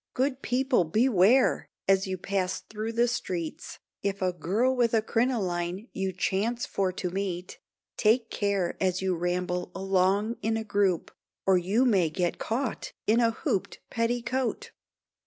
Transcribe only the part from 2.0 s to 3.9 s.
you pass through the streets,